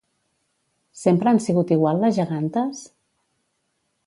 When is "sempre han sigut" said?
1.01-1.75